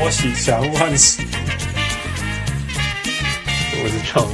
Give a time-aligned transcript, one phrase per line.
[0.00, 1.22] 拖洗小人物汉斯，
[3.76, 4.32] 我是常务，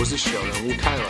[0.00, 1.04] 我是小人物泰尔。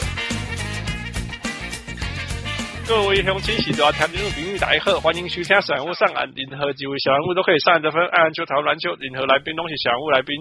[2.88, 10.34] 各位乡亲喜多听众朋友大家好，欢迎收听小人物上岸，任何几位小人物都可以上岸得分，爱篮球、讨论篮球，任何来宾都是小人物来宾。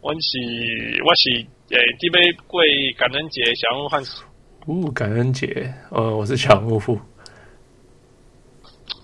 [0.00, 0.18] 我是
[1.06, 1.30] 我是
[1.70, 2.18] 诶，准备
[2.48, 2.60] 过
[2.98, 4.24] 感恩节，小人物汉斯。
[4.66, 6.98] 哦，感恩节，呃，我是小人物富。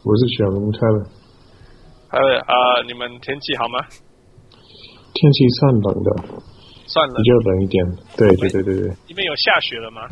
[0.02, 1.17] 我是小人物泰勒。
[2.10, 3.78] 还有啊，你们天气好吗？
[5.14, 6.10] 天气算冷的，
[6.86, 7.84] 算冷，比较冷一点。
[8.16, 8.92] 对对对对对。
[9.08, 10.02] 你们有下雪了吗？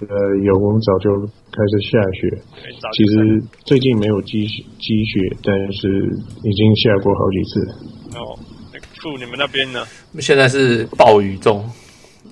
[0.00, 0.06] 呃，
[0.44, 2.28] 有，我们早就开始下雪。
[2.92, 5.88] 其实最近没有积积雪，但是
[6.44, 8.18] 已经下过好几次。
[8.18, 8.38] 哦，
[9.02, 9.84] 富，你们那边呢？
[10.20, 11.68] 现在是暴雨中，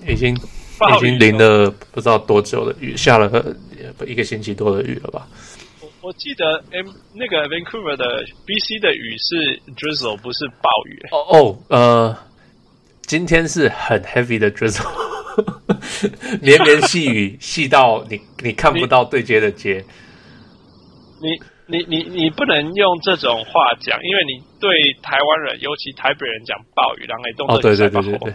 [0.07, 3.27] 已经已经淋了不知道多久的雨，下了
[4.05, 5.27] 一个星期多的雨了吧？
[6.07, 8.05] 我记得 M 那个 Vancouver 的
[8.45, 11.05] BC 的雨是 drizzle，不是暴雨。
[11.11, 12.17] 哦哦，呃，
[13.01, 14.87] 今天是很 heavy 的 drizzle，
[16.41, 19.83] 连绵细雨，细到你你看不到对接的接。
[21.19, 21.27] 你
[21.67, 28.31] 你你你，不能用这种话讲，因为你对台湾人，尤其台北人讲暴雨，然后动作哦，对对对对对，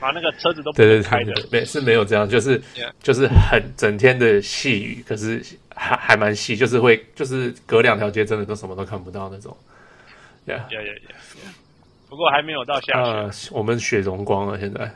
[0.00, 2.60] 把那个车子都不能开的，没是没有这样，就是.
[3.02, 5.42] 就是很整天的细雨，可是。
[5.80, 9.56] 还还蛮细，就是会，就是隔两条街，真的都什么都看不到那种。
[10.46, 11.54] 呀呀呀呀！
[12.08, 14.92] 不过还没有到下雪，呃，我们雪融光了现在。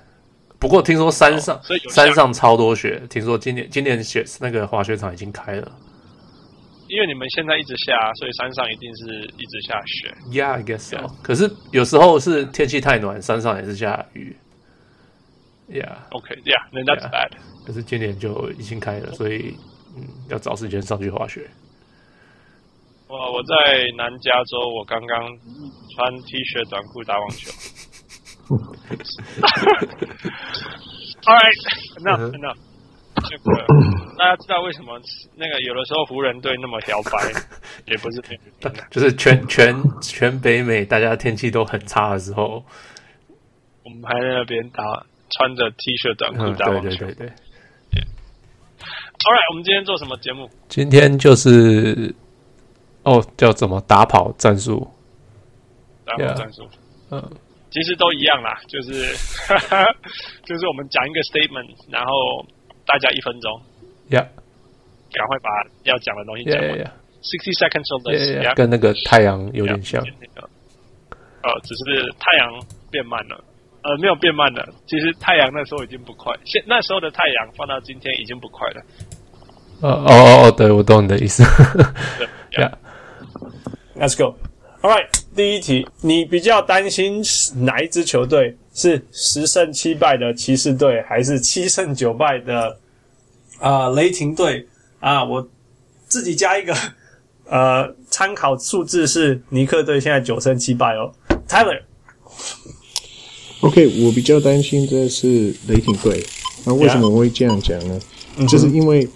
[0.59, 3.01] 不过听说山上，哦、山上超多雪。
[3.09, 5.71] 听说今年今年雪那个滑雪场已经开了。
[6.93, 9.05] 因为你们现在一直下，所以山上一定是
[9.39, 10.15] 一直下雪。
[10.31, 10.99] Yeah, I guess so.
[10.99, 11.11] Yeah.
[11.23, 14.37] 可是有时候是天气太暖，山上也是下雨。
[15.69, 15.97] Yeah.
[16.11, 16.35] OK.
[16.45, 16.63] Yeah.
[16.73, 17.31] Then that's bad.
[17.67, 19.57] 可是今年就已经开了，所以。
[19.95, 21.47] 嗯，要找时间上去滑雪。
[23.09, 23.55] 我我在
[23.95, 25.39] 南加州，我刚刚
[25.95, 27.51] 穿 T 恤短裤打网球。
[31.29, 31.61] All right,
[32.01, 32.57] enough, enough.
[33.29, 33.57] 这个
[34.19, 35.01] 大家知道为什么
[35.37, 37.33] 那个有的时候湖人队那么摇摆，
[37.87, 38.39] 也不是天，
[38.91, 42.65] 就是全全全北美大家天气都很差的时候，
[43.85, 44.83] 我们还在那边打
[45.31, 46.89] 穿着 T 恤短裤打网球。
[46.89, 47.33] 嗯、对对对对。
[49.25, 50.51] All right，我们今天做什么节目？
[50.69, 52.13] 今天就是
[53.05, 54.89] 哦，叫怎么打跑战术？
[56.05, 56.69] 打跑战术，
[57.11, 57.31] 嗯，
[57.71, 58.93] 其实都一样啦，就是
[60.45, 62.45] 就是我们讲一个 statement，然后
[62.87, 63.61] 大家一分钟
[64.11, 64.27] ，Yeah，
[65.13, 65.49] 赶快把
[65.85, 66.79] 要讲的东西讲完。
[67.23, 70.03] Sixty seconds or less，跟那个太阳有点像。
[70.03, 72.61] 呃，只是太阳
[72.91, 73.45] 变慢了。
[73.83, 74.69] 呃，没有变慢了。
[74.87, 78.83] 其实太阳那时候已经不快，现那时候的太阳放到今天已经不快了。
[79.83, 81.43] 呃哦哦哦，对，我懂你的意思。
[82.53, 84.37] ，Yeah，Let's go。
[84.83, 87.23] All right，第一题，你比较担心
[87.65, 92.79] 哪一支球队是十胜七败的骑士队，还是七胜九败的
[93.59, 94.67] 啊、呃、雷霆队？
[95.01, 95.49] 啊，我
[96.07, 96.75] 自己加一个
[97.49, 101.13] 呃参考数字是尼克队现在九胜七败哦。
[101.49, 101.83] Tyler。
[103.61, 106.25] OK，我比较担心的是雷霆队。
[106.65, 108.01] 那为什么我会这样讲呢
[108.39, 108.49] ？Yeah.
[108.49, 109.09] 就是因为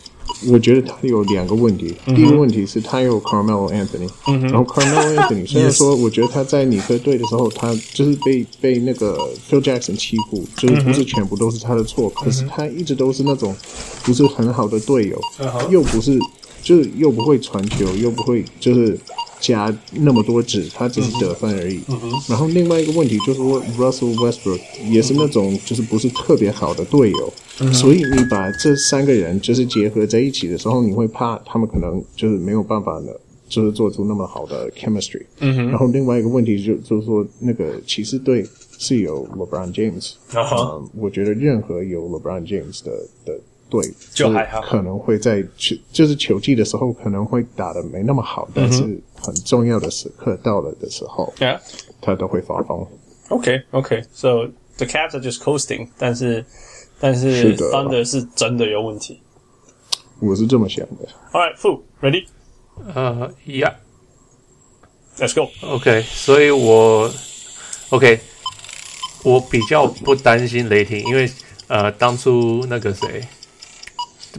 [0.49, 1.85] 我觉得他有两个问题。
[1.85, 2.15] Mm hmm.
[2.17, 4.51] 第一个问题是他有 Carmelo Anthony，、mm hmm.
[4.51, 9.19] 然后 Carmelo Anthony 虽然说我觉得他在尼克队的时候，他就是被被那个
[9.51, 12.25] Phil Jackson 欺负，就是不是全部都是他的错，mm hmm.
[12.25, 13.55] 可是他一直都是那种
[14.05, 15.69] 不是很好的队友，uh.
[15.71, 16.19] 又不是
[16.63, 18.99] 就是又不会传球，又不会就是。
[19.41, 21.81] 加那么多纸，他只是得分而已。
[22.29, 24.61] 然后另外一个问题就是说，Russell Westbrook
[24.91, 33.13] 也是那种就是不是特别好的队友，嗯、所以你把这三个人就是结合在一起的时候，你会怕他们可能就是没有办法呢，
[33.49, 35.25] 就是做出那么好的 chemistry。
[35.41, 35.69] 嗯。
[35.69, 38.47] 然后另外一个问题就就是说，那个骑士队
[38.79, 40.13] 是有 LeBron James，
[40.97, 42.93] 我觉得任何有 LeBron James 的
[43.25, 43.39] 的。
[43.69, 43.83] 对，
[44.15, 48.83] 就还好，可能会在球就是球季的时候可能会打的没那么好，但是
[49.21, 51.59] 很重要的时刻到了的时候，Yeah，
[52.01, 52.87] 他都会发疯。
[53.29, 56.45] OK，OK，So the Cavs are just coasting，但是
[57.01, 59.21] 但是 Thunder 是真的有问题，
[60.21, 61.09] 我是这么想的。
[61.33, 62.27] All right，Fu ready？
[62.95, 65.51] 呃，Yeah，Let's go。
[65.67, 67.11] OK，所以我
[67.89, 68.21] OK，
[69.25, 71.29] 我比较不担心雷霆，因为
[71.67, 73.27] 呃，当初那个谁。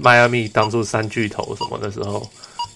[0.01, 2.27] 迈阿密当初三巨头什么的时候，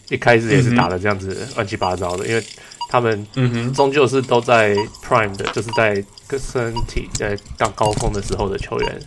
[0.09, 2.43] 一开始也是打的这样子乱七八糟的，因为
[2.89, 3.25] 他们
[3.73, 8.99] 终究是都在 prime 的，就是在个身体在到高峰的时候的球员，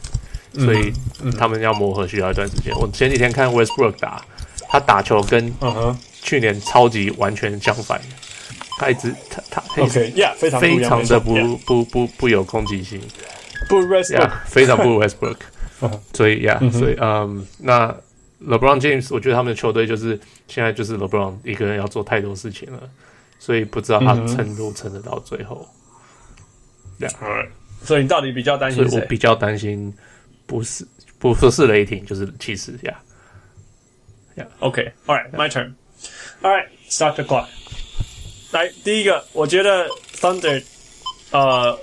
[0.54, 0.92] 所以
[1.38, 2.72] 他们要磨合需要一段时间。
[2.76, 4.24] 我前几天看 Westbrook 打，
[4.68, 5.52] 他打球跟
[6.22, 8.00] 去年超级完全相反，
[8.78, 12.98] 他一直他他 OK，Yeah，、非常非常的不不不不有攻击性，
[13.68, 15.36] 不 Westbrook，、非常不 Westbrook，
[16.14, 17.94] 所以 Yeah，、嗯、所以嗯，那
[18.46, 20.18] LeBron James，我觉得他们的球队就是
[20.48, 22.88] 现在就是 LeBron 一个人要做太多事情了，
[23.38, 25.66] 所以不知道他撑不撑得到最后。
[26.98, 27.48] 对、嗯，
[27.82, 28.90] 所以你到底比较担心谁？
[28.90, 29.92] 所以我比较担心
[30.46, 30.86] 不是
[31.18, 32.94] 不说是雷霆，就是骑士呀。
[34.36, 34.46] Yeah.
[34.58, 37.46] OK，All、right，My、turn，All right，Start the clock。
[38.50, 40.62] 来，第一个，我觉得 Thunder，
[41.30, 41.78] 呃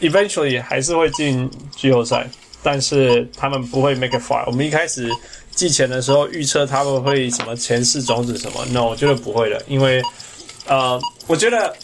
[0.00, 2.26] ，eventually 还是会进季后赛，
[2.62, 4.44] 但是他们不会 make it far。
[4.46, 5.10] 我们一开始
[5.54, 10.02] 季前的时候预测他们会什么前四种子什么，No，我觉得不会的，因为
[10.66, 11.74] 呃，我觉得。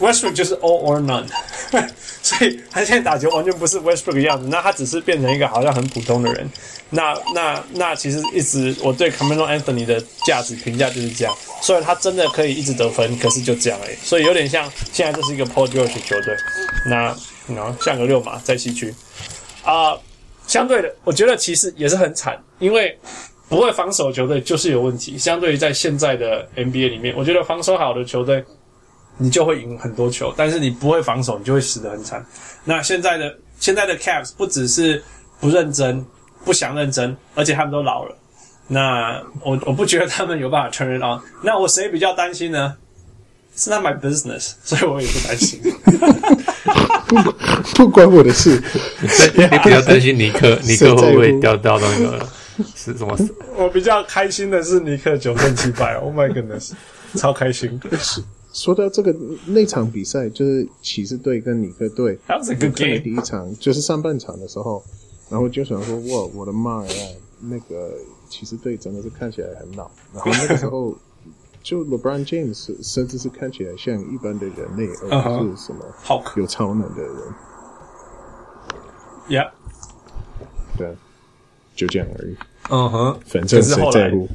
[0.00, 1.24] Westbrook 就是 all or none，
[2.20, 4.48] 所以他现在打球完全不是 Westbrook 的样子。
[4.48, 6.50] 那他只是变成一个好像很普通的人。
[6.90, 11.32] 那那那其实一直我对 Carmelo Anthony 的价值评价就是这样。
[11.62, 13.94] 虽然他真的可以一直得分，可是就这样而已。
[14.02, 16.36] 所以有点像现在这是一个 Paul George 球队。
[16.86, 17.16] 那
[17.46, 18.92] 然后像个六马在西区
[19.62, 19.96] 啊、
[20.54, 22.96] 相对的，我觉得其实也是很惨，因为
[23.48, 25.18] 不会防守球队就是有问题。
[25.18, 28.44] 相对于在现在的 NBA 里面，我觉得防守好的球队。
[29.16, 32.24] 你就会赢很多球，但是你不会防守，你就会死得很惨。
[32.64, 35.00] 那现在的现在的 Caps 不只是
[35.38, 36.04] 不认真、
[36.44, 38.16] 不想认真，而且他们都老了。
[38.66, 41.22] 那我我不觉得他们有办法 turn it on。
[41.44, 42.76] 那我谁比较担心呢
[43.56, 45.60] ？It's not my business，所以我也不担心。
[47.06, 47.16] 不
[47.84, 48.62] 不关我的事。
[49.00, 52.26] 你比较担心尼克， 尼克会不会掉掉到那个
[52.74, 53.16] 是什么？
[53.56, 55.94] 我比较开心的是尼克九胜七败。
[55.94, 56.72] Oh my goodness，
[57.16, 57.80] 超开心。
[58.52, 59.12] 说到这个
[59.46, 64.80] 那场比赛，就是骑士队跟尼克队，我看了第一场，就是上半场的时候，
[65.28, 66.92] 然后就想说，哇，我的妈呀，
[67.40, 67.90] 那个
[68.30, 69.90] 骑士队真的是看起来很老。
[70.14, 70.96] 然后那个时候，
[71.64, 75.82] 就 LeBron James 甚至是看起来像一般的人类，而不是什么
[76.36, 77.12] 有超能的人。
[79.30, 79.50] Yeah，
[80.76, 80.94] 对，
[81.74, 82.36] 就这样而已。
[82.68, 84.28] 嗯哼，反正谁在乎？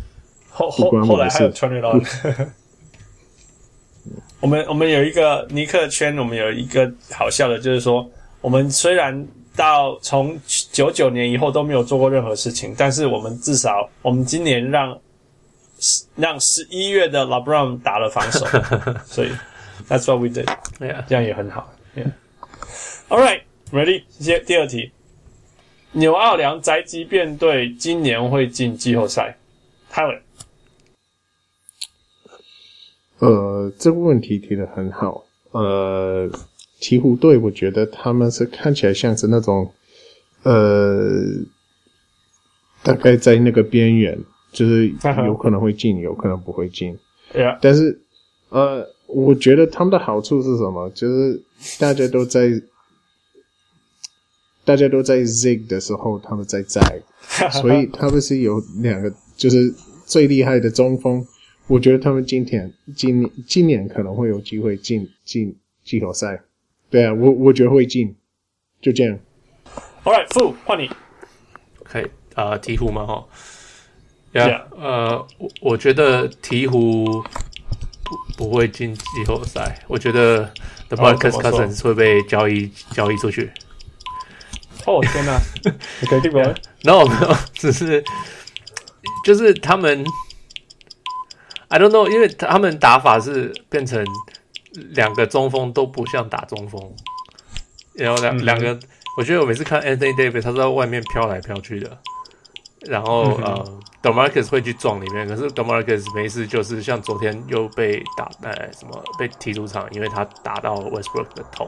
[0.50, 2.04] 后后后来还有 turn it on。
[4.42, 8.10] 我们我们有一个尼克圈，我们有一个好笑的，就是说，
[8.42, 10.36] 我们虽然到从
[10.72, 14.98] 九九年以后都没有做过任何事情，但是我们至少我们今年让
[16.16, 18.46] 让十一月的 LeBron 打了防守，
[19.06, 19.30] 所以
[19.88, 20.46] That's what we did，
[21.08, 21.74] 这样也很好。
[21.96, 24.04] Yeah，All right，ready？
[24.20, 24.92] 接第二题，
[25.94, 29.38] 纽奥良宅急便队今年会进季后赛
[29.92, 30.20] ，Tyler。
[33.20, 35.25] 呃，这个问题提得很好。
[35.52, 36.30] 呃，
[36.80, 39.74] 鹈鹕队，我觉得他们是看起来像是那种，
[40.44, 41.04] 呃，
[42.84, 44.18] 大概在那个边缘，
[44.51, 44.94] 就是
[45.25, 46.98] 有可能会进，有可能不会进。
[47.34, 47.57] Yeah.
[47.62, 48.01] 但是，
[48.50, 50.90] 呃，我觉得他们的好处是什么？
[50.92, 51.42] 就是
[51.80, 52.50] 大家都在，
[54.66, 57.01] 大家都在 zig 的时候，他们在 zag，
[57.62, 59.74] 所以他们是有两个，就是
[60.06, 61.25] 最厉害的中锋。
[61.68, 66.41] 我觉得他们今天、今年、今年可能会有机会进进季后赛。
[66.89, 68.15] 对啊，我我觉得会进，
[68.82, 69.20] 就这样。
[70.03, 70.89] All right，傅换你。
[71.84, 73.27] 可以啊，鹈鹕嘛哈。
[74.33, 77.24] Yeah，呃，我我觉得鹈鹕
[78.03, 79.83] 不不会进季后赛。
[79.88, 80.51] 我觉得
[80.89, 83.51] The Marcus Cousins 会被交易交易出去。
[84.86, 85.39] 哦天哪
[86.03, 86.45] ！OK，这边
[86.83, 88.03] No No， 只是
[89.25, 90.05] 就是他们。
[91.71, 94.03] I don't know，因为他们打法是变成
[94.71, 96.81] 两个中锋都不像打中锋，
[97.93, 98.79] 然后两两个，
[99.17, 101.95] 我觉得我每次看 Anthony Davis，他都在外面飘来飘去的，
[102.88, 111.65] 然后、嗯、呃，DeMarcus 会去撞里面，可是 DeMarcus 没事，就是像昨天又被打，呃，什么被踢出场，因为他打到 Westbrook 的头。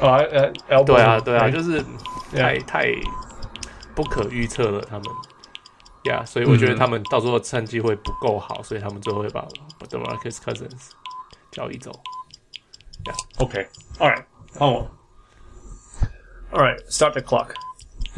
[0.00, 0.16] 啊，
[0.68, 1.84] 呃，对啊，对啊，就是
[2.32, 2.86] 太太
[3.94, 5.04] 不可预测了，他们。
[6.04, 9.44] 呀、yeah，所以我觉得他们到时候战绩会不够好，嗯，所以他们最后会把
[9.88, 10.90] DeMarcus Cousins
[11.50, 11.90] 交易走。
[13.04, 14.24] Yeah，OK，All right，
[14.56, 14.88] 换我。
[16.52, 17.48] All right，start the clock。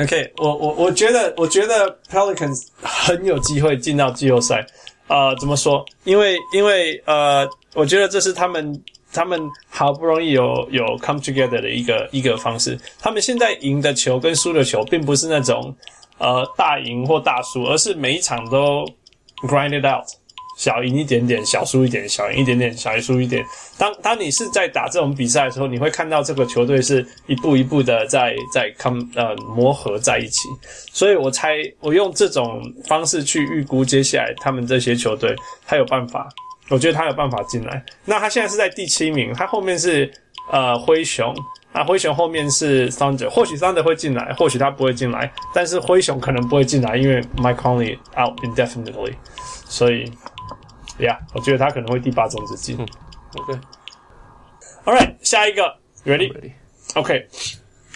[0.03, 4.67] OK，我我我觉得我觉得 Pelicans 很有机会进到季后赛。
[5.09, 5.85] 呃，怎么说？
[6.05, 12.79] 因为因为呃，我觉得这是他们他们好不容易有有 come together 的一个一个方式。
[12.99, 15.75] 他们现在赢的球跟输的球，并不是那种。
[16.23, 18.85] 呃，大赢或大输，而是每一场都
[19.49, 20.05] grind it out，
[20.61, 23.43] 小赢一点点，小输一点，小赢一点点，小赢输一点。
[23.79, 30.51] 当当你是在打这种比赛的时候，你会看到这个球队是一步一步的在在 come 呃磨合在一起。
[30.93, 35.35] 所以我猜，我用这种方式去预估接下来他们这些球队，
[35.67, 36.29] 他有办法
[36.69, 37.83] 我觉得他有办法进来。
[38.05, 40.13] 那他现在是在第七名，他后面是
[40.53, 41.35] 呃灰熊，
[41.73, 49.15] 啊灰熊后面是 Thunder，或许 Thunder 会进来，或许他不会进来，但是灰熊可能不会进来，因为 Mike Conley out indefinitely，
[49.65, 50.13] 所以
[51.03, 52.77] 呀，yeah, 我觉得他可能会第八种子进。
[52.79, 52.87] 嗯、
[54.85, 57.29] OK，All right，下一个，Ready？OK，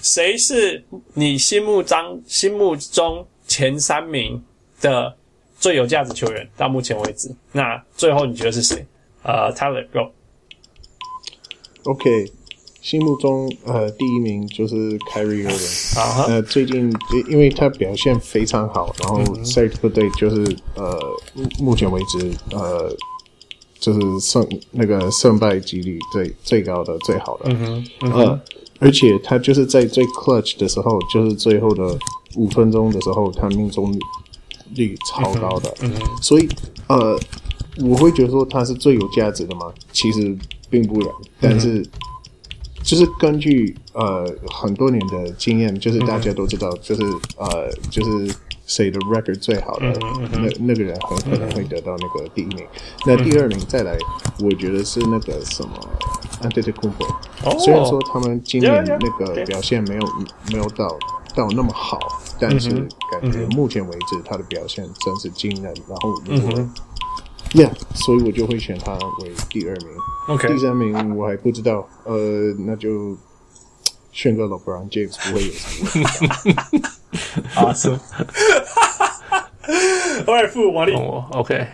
[0.02, 0.84] 谁是
[1.14, 4.44] 你心目中心目中前三名
[4.80, 5.16] 的
[5.58, 6.48] 最有价值球员？
[6.56, 8.86] 到目前为止，那最后你觉得是谁？
[9.22, 10.12] 呃、uh,，Tyler Go。
[11.84, 12.32] OK，
[12.84, 15.98] 心目中呃第一名就是 Kyrie Irving。
[15.98, 16.92] 啊呃，最近
[17.30, 20.44] 因为他表现非常好，然后赛特队就是
[20.76, 20.94] 呃
[21.58, 22.94] 目前为止呃
[23.80, 27.44] 就是胜那个胜败几率最最高的最好的。
[27.46, 28.40] 嗯哼，呃，
[28.80, 31.98] 而且他就是在最 clutch 的时候，就是最后的
[32.36, 33.98] 五分钟的时候，他命中率。
[34.74, 36.48] 率超高的，嗯嗯、所以
[36.88, 37.16] 呃，
[37.80, 40.36] 我会觉得说他是最有价值的嘛，其实
[40.68, 41.08] 并不然，
[41.40, 41.86] 但是、嗯、
[42.84, 47.02] 就是根据呃很多年的经验，就是大家都知道，嗯、就是
[47.38, 48.36] 呃就是
[48.66, 52.58] 谁的 record 最好的，嗯、那那个人很可能会得到那个第一名。
[52.58, 52.68] 嗯、
[53.06, 53.96] 那第二名再来，
[54.40, 55.70] 我觉得是那个什么
[56.42, 57.06] Antetokounmpo、
[57.44, 60.86] 哦、虽然说他们今年那个表现没有、嗯、没有到
[61.34, 61.98] 到那么好。
[62.40, 62.68] 但是
[63.12, 66.68] 感觉目前为止他的表现真是惊人，然后如果
[67.54, 69.88] ，Yeah，所以我就会选他为第二名。
[70.28, 73.16] OK，第三名我还不知道，呃，那就
[74.12, 75.90] 选个 LeBron James 不会有什么
[76.44, 76.82] 问题。
[77.54, 77.88] 啊，是。
[80.26, 80.94] Alright，副王力
[81.32, 81.68] ，OK，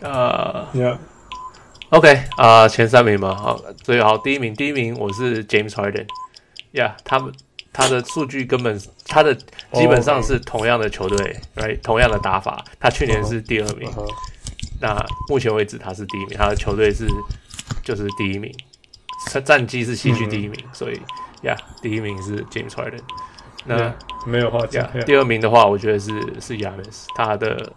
[2.36, 7.32] 啊，前三名嘛，好，最好第一名，第一名我是 James Harden，Yeah，他们。
[7.72, 9.32] 他的数据根本，他的
[9.72, 11.16] 基本上是同样的球队
[11.54, 12.64] ，oh, okay.，right，同样的打法。
[12.80, 14.08] 他去年是第二名，uh huh.
[14.80, 17.06] 那目前为止他是第一名，他的球队是
[17.82, 18.52] 就是第一名，
[19.32, 20.74] 他战绩是西区第一名，mm hmm.
[20.74, 20.94] 所以
[21.42, 23.02] 呀，yeah, 第一名是 James Harden。
[23.64, 23.92] 那、yeah,
[24.26, 24.86] 没有话讲。
[24.94, 26.10] Yeah, 第二名的话，我觉得是
[26.40, 27.72] 是 Giannis，他的。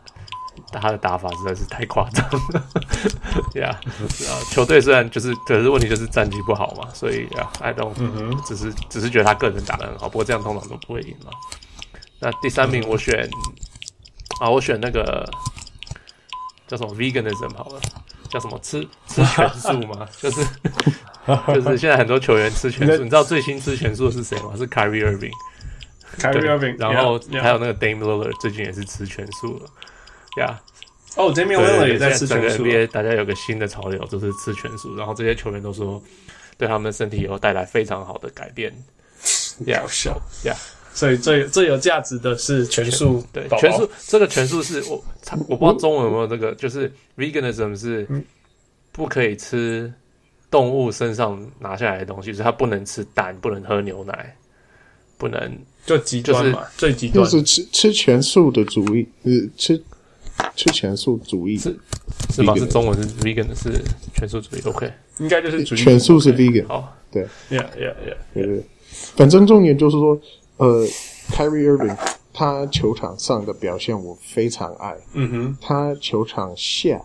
[0.72, 2.64] 他的打法实在是太夸张了，
[3.56, 3.70] 呀，
[4.30, 7.94] 啊球队虽然就是，可是问题就是战绩不好嘛，所以呀，I don't，
[8.44, 11.32] 只是只是觉得他个人打的很好，不过这样通常都不会赢嘛。
[12.20, 13.28] 那第三名我选，
[14.40, 15.28] 啊，我选那个
[16.76, 17.80] 叫什么 Veganism 好了，
[18.32, 20.44] 叫什么吃吃全素嘛， 就是
[21.54, 24.54] 就是现在很多球员吃全素，你知道最新吃全素的是谁吗？
[24.58, 29.70] 是 Kyrie Irving，Kyrie Irving，然后还有那个 Dame Lillard 最近也是吃全素了。
[30.38, 30.60] 呀，
[31.16, 32.64] 哦，Damian Lillard 也在吃全素。
[32.64, 34.96] NBA 大家有个新的潮流，就是吃全素。
[34.96, 36.02] 然后这些球员都说，
[36.58, 38.74] 对他们身体有带来非常好的改变。
[39.68, 40.56] 搞笑呀！
[40.94, 43.24] 所以最最有价值的是全素。
[43.34, 45.04] 对，全素这个全素是我
[45.48, 48.08] 我不知道中文有没有这个，就是 veganism 是
[48.92, 49.92] 不可以吃
[50.50, 54.36] 动物身上拿下来的东西，就是它不能吃蛋，不能喝牛奶，
[55.18, 59.84] 不能就极端嘛，最极端就是吃吃全素的主义，是吃。
[60.56, 61.76] 吃全素主义是
[62.34, 62.56] 是吗？
[62.56, 63.72] 是中文是 vegan 是
[64.16, 68.64] 全素主义，OK，应该就是主义全素是 vegan，好，对，Yeah Yeah Yeah，对对。
[69.16, 70.20] 反正重点就是说，
[70.58, 70.86] 呃
[71.32, 71.98] ，Kyrie Irving
[72.34, 77.02] 他球场上的表现我非常爱，嗯哼，他球场下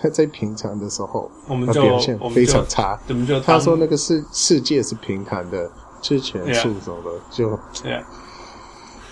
[0.00, 5.70] 他在平常的时候，我们就表现非常差，怎么就他说那个世世界是平坦的，
[6.02, 7.58] 之前是什么的就，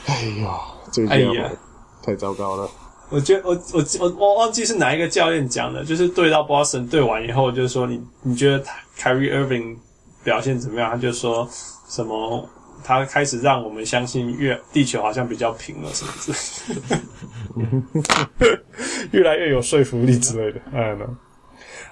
[0.07, 0.59] 哎呀，
[0.93, 1.57] 这个家伙
[2.03, 2.69] 太糟糕了。
[3.11, 8.63] 我觉得我我我我忘记是哪一个教练讲的，就是对到 Boston 对完以后，就是说你你觉得
[8.99, 9.77] Kyrie Irving
[10.23, 10.91] 表现怎么样？
[10.91, 11.49] 他就说
[11.89, 12.49] 什么
[12.85, 16.79] 他开始让我们相信月地球好像比较平了，什么之类
[18.50, 18.61] 的，
[19.12, 20.61] 越来越有说服力之类的。
[20.73, 21.07] 哎呢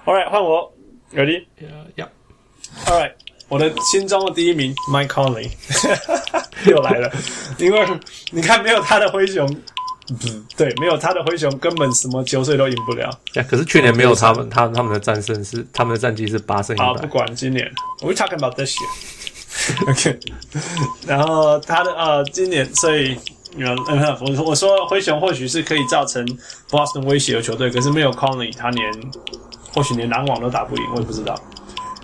[0.05, 0.71] ，All right，换我
[1.13, 1.43] ，Ready？
[1.95, 2.07] 呀
[2.85, 3.11] ，All right，
[3.49, 5.49] 我的心中的第一名 Mike Conley
[6.69, 7.11] 又来了，
[7.57, 7.85] 因为
[8.31, 9.49] 你看没有他的灰熊。
[10.09, 13.09] 嗯，对，没有他的灰熊，根本什么球队都赢不了。
[13.35, 16.85] 呀，可是去年没有他们，他他们的战胜是他们的战绩是八胜一败。
[16.85, 17.71] 好，不管今年
[18.01, 19.22] ，We talking about this year。
[19.87, 20.19] OK，
[21.05, 23.17] 然后他的呃，今年所以，
[23.57, 23.77] 嗯，
[24.19, 26.25] 我我说灰熊或许是可以造成
[26.69, 28.91] Boston 威胁的球队，可是没有 Conley，他连
[29.73, 31.39] 或许连篮网都打不赢，我也不知道。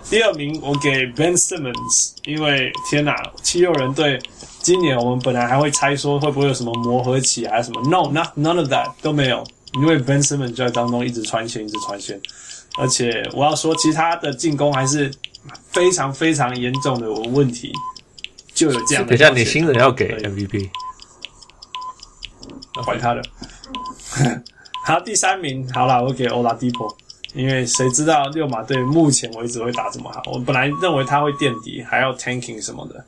[0.08, 4.20] 第二名我给 Ben Simmons，因为天哪，七六人队。
[4.62, 9.42] 今年我们本来还会猜说会不会有什么磨合期还是什么，No，not none of that 都没有，
[9.72, 12.20] 因为 Ben Simmons 就在当中一直穿线，一直穿线，
[12.78, 15.10] 而且我要说，其他的进攻还是
[15.70, 17.72] 非常非常严重的有问题，
[18.52, 19.16] 就有这样的。
[19.16, 20.68] 等一下，你新人要给 MVP，
[22.84, 23.22] 还他的。
[24.86, 26.94] 好，第三名，好啦，我给 Oladipo，
[27.34, 30.22] 因为谁知道六马队目前为止会打这么好？
[30.32, 33.04] 我本来认为他会垫底，还要 tanking 什么的。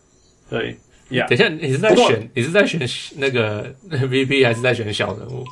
[0.49, 0.79] 对
[1.11, 2.81] 呀，等一下，你是在选你是在选
[3.17, 5.45] 那个 MVP 还是在选小人物？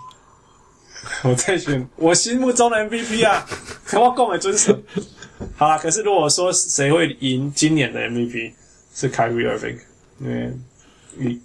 [1.25, 3.45] 我在选我心目中的 MVP 啊，
[3.95, 4.79] 我够没遵守。
[5.57, 8.53] 好啦，可是如果说谁会赢今年的 MVP
[8.95, 9.79] 是 Kyrie Irving，
[10.21, 10.53] 因为
[11.17, 11.41] 你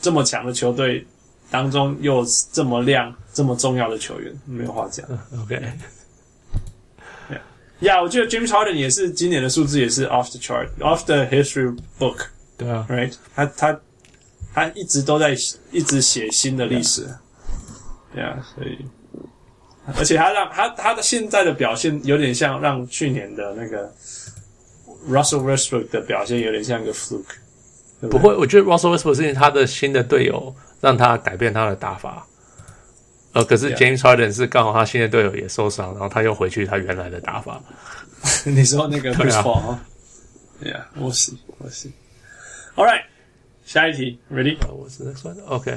[0.00, 1.06] 这么强的球队
[1.50, 5.06] 当中又这么亮、这么重要的球员，没有话讲。
[5.42, 5.60] OK，
[7.80, 12.26] 呀，我觉得 James Harden 也是今年的数字也是 off the chart，off the history book。
[12.56, 13.80] 对啊，right，他他
[14.52, 15.36] 他一直都在
[15.70, 17.06] 一直写新的历史。
[18.14, 18.78] 对啊，所以。
[19.96, 23.92] 而且他让他他的现在的表现有点像让去年的那个
[25.08, 27.24] Russell Westbrook 的表现有点像一个 fluke。
[28.00, 28.20] 对不对？
[28.20, 32.24] 不会，我觉得 Russell Westbrook 是因为他的新的队友让他改变他的打法。
[33.32, 37.60] 呃，可是 James Harden 是刚好他新的队友也受伤，然后他又回去他原来的打法。
[38.44, 39.84] 你说那个 Chris Paul 啊
[40.62, 41.90] ？Yeah，we'll see，we'll see。
[42.76, 43.02] All right，
[43.64, 44.56] 下一题，Ready？
[44.68, 45.76] 我是在算的，OK。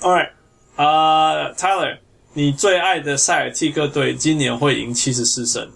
[0.00, 0.30] All right，
[0.76, 1.98] 啊、uh,，Tyler。
[2.34, 5.68] 你最爱的塞尔蒂克队今年会赢七十四胜？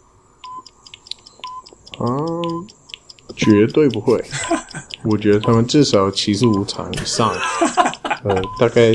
[2.01, 2.67] 嗯，
[3.37, 4.25] 绝对不会。
[5.05, 7.31] 我觉得他们至少七十五场以上。
[8.25, 8.93] 呃，大概，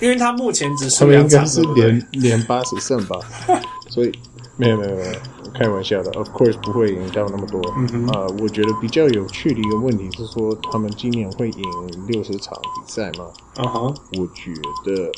[0.00, 3.18] 因为他目前只他们应该是连连八十胜吧。
[3.88, 4.12] 所以
[4.56, 5.12] 没有没有没有，
[5.54, 6.10] 开玩笑的。
[6.12, 7.60] Of course 不会赢到那么多。
[7.76, 8.06] 嗯。
[8.12, 13.26] 呃，我觉得比较有趣的一个问题是说，他们今年会赢六十场比赛吗？
[13.56, 13.94] 嗯哼。
[14.18, 14.52] 我觉
[14.84, 15.10] 得。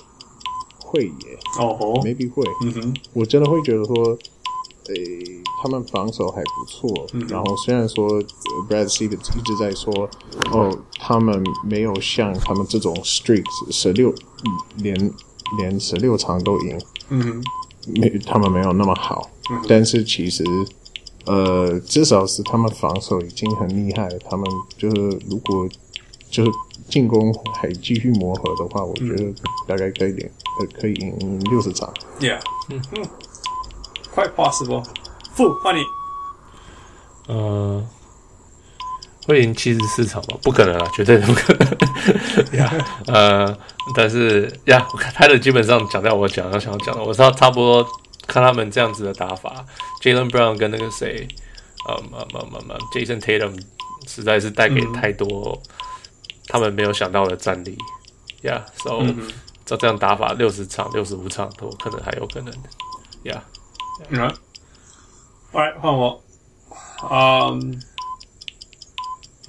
[0.89, 3.95] 会耶，哦吼，maybe 会，嗯哼，我真的会觉得说，
[4.89, 8.23] 诶、欸，他们防守还不错，嗯、然后虽然说
[8.69, 10.09] Brad Stevens 一直在说，
[10.51, 14.15] 哦，他们没有像他们这种 streaks 十六
[14.77, 15.13] 连
[15.59, 17.45] 连十六场都赢，嗯哼，
[17.95, 20.43] 没他们没有那么好，嗯、但是其实，
[21.27, 24.47] 呃，至少是他们防守已经很厉害了，他们
[24.79, 24.97] 就是
[25.29, 25.69] 如果
[26.31, 26.51] 就是
[26.89, 29.35] 进攻还继续磨合的话，我觉得
[29.67, 30.15] 大概可以
[30.67, 30.81] 点。
[30.81, 31.93] 可以赢六十场。
[32.19, 32.41] Yeah，
[32.71, 33.03] 嗯嗯
[34.15, 34.85] ，quite possible。
[35.35, 35.81] 负换你。
[37.29, 37.87] 呃，
[39.27, 40.39] 会赢七十四场吗？
[40.43, 42.59] 不可能啊，绝对不可能。
[42.59, 42.73] 呀，
[43.07, 43.59] 呃，
[43.95, 47.87] 但是呀，他的基本上讲到我讲要想要讲的，我知道差不多
[48.27, 49.65] 看他们这样子的打法
[50.03, 51.29] ，Jalen Brown 跟那个谁，
[51.89, 53.61] 嗯嗯嗯嗯嗯，Jason Tatum
[54.07, 55.61] 实在是带给太多
[56.49, 57.77] 他们没有想到的战力。
[58.43, 59.05] Yeah，so、
[59.69, 62.51] 照这样打法，六十场、六十五场都可能还有可能。
[63.25, 63.45] 呀，
[64.09, 64.19] 嗯
[65.53, 66.19] ，Alright，换我。
[67.11, 67.79] 嗯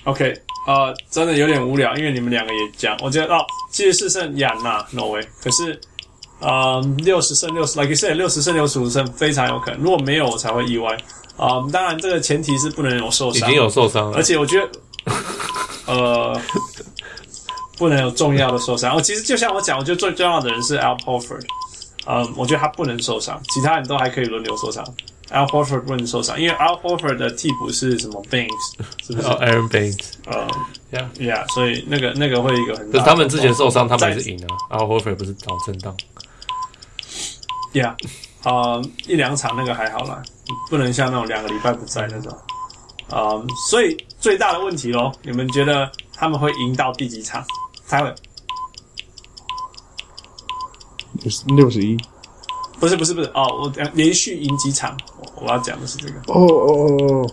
[0.04, 0.34] ，OK，
[0.68, 5.26] 呃，真的有点无聊，因为你们两个也讲，我觉得哦，七十四胜亚纳，No way。
[5.42, 5.80] 可是，
[6.42, 9.80] 嗯，六十胜六十，like you said，六十胜六十五胜非常有可能。
[9.80, 10.98] 如果没有，我才会意外。
[11.38, 14.70] 嗯，当然这个前提是不能有受伤，已经有受伤了，而且我觉得，
[15.88, 16.42] 呃。
[17.80, 18.94] 不能有重要的受伤。
[18.96, 21.46] 我其实就像我讲，我觉得最重要的人是 Al Horford。
[22.06, 24.84] 嗯，我觉得他不能受伤，其他人都还可以轮流受伤。
[25.32, 28.50] Al Horford 不能受伤，因为 Al Horford 的替补是什么 Banks，
[29.06, 29.28] 是不是？
[29.28, 30.14] 哦、oh,，Aaron Banks。
[30.26, 30.48] 呃
[30.92, 32.94] ，Yeah，Yeah，所以那个那个会一个很大。
[32.94, 34.48] 可是他们之前受伤，他们还是赢了。
[34.72, 35.96] Al Horford 不是找震荡。
[37.74, 37.94] Yeah，
[38.44, 40.24] 呃，一两场那个还好啦，
[40.70, 42.36] 不能像那种两个礼拜不在那种。
[43.12, 47.46] 嗯，所以最大的问题喽，你们觉得他们会赢到第几场？
[47.90, 48.14] 猜了，
[51.48, 51.98] 六十一，
[52.80, 54.96] 不是不是不是哦，我连续赢几场，
[55.36, 56.14] 我要讲的是这个。
[56.28, 57.32] 哦哦哦哦，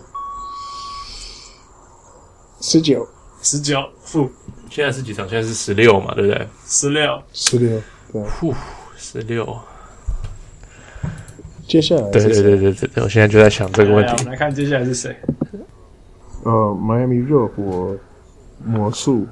[2.59, 3.07] 十九，
[3.43, 4.27] 十九负，
[4.71, 5.29] 现在是几场？
[5.29, 6.47] 现在是十六嘛，对不对？
[6.65, 7.79] 十六，十六，
[8.11, 8.51] 对，负
[8.97, 9.55] 十六。
[11.67, 14.11] 接下来，对对对对对，我现在就在想这个问题。
[14.17, 15.15] 我们来看接下来是谁？
[16.45, 17.95] 呃，迈阿密热火、
[18.65, 19.27] 魔术。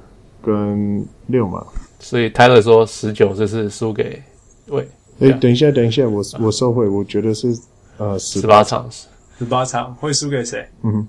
[0.46, 1.66] 跟六嘛，
[1.98, 4.22] 所以泰勒说十九这是输给
[4.68, 7.48] 喂，哎，等一下，等一下，我我收回，我觉得是
[7.96, 8.62] 呃十八。
[8.62, 8.88] 场，
[9.36, 10.64] 十八场会输给谁？
[10.84, 11.08] 嗯，